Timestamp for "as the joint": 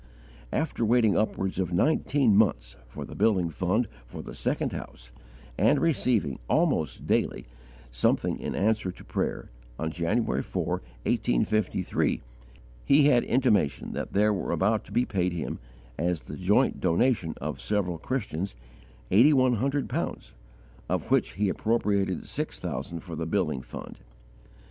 15.99-16.79